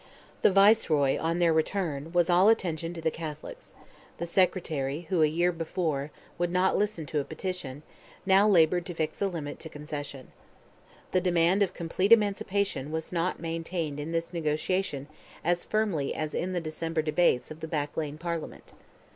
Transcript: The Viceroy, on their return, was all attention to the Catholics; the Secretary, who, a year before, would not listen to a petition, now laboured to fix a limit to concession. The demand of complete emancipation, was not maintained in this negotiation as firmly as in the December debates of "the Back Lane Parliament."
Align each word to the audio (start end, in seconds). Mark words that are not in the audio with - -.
The 0.41 0.49
Viceroy, 0.51 1.19
on 1.19 1.37
their 1.37 1.53
return, 1.53 2.11
was 2.11 2.27
all 2.27 2.49
attention 2.49 2.91
to 2.95 3.01
the 3.01 3.11
Catholics; 3.11 3.75
the 4.17 4.25
Secretary, 4.25 5.01
who, 5.09 5.21
a 5.21 5.27
year 5.27 5.51
before, 5.51 6.09
would 6.39 6.49
not 6.49 6.75
listen 6.75 7.05
to 7.05 7.19
a 7.19 7.23
petition, 7.23 7.83
now 8.25 8.47
laboured 8.47 8.87
to 8.87 8.95
fix 8.95 9.21
a 9.21 9.27
limit 9.27 9.59
to 9.59 9.69
concession. 9.69 10.31
The 11.11 11.21
demand 11.21 11.61
of 11.61 11.75
complete 11.75 12.11
emancipation, 12.11 12.91
was 12.91 13.11
not 13.11 13.39
maintained 13.39 13.99
in 13.99 14.11
this 14.11 14.33
negotiation 14.33 15.07
as 15.43 15.63
firmly 15.65 16.15
as 16.15 16.33
in 16.33 16.53
the 16.53 16.61
December 16.61 17.03
debates 17.03 17.51
of 17.51 17.59
"the 17.59 17.67
Back 17.67 17.95
Lane 17.95 18.17
Parliament." 18.17 18.73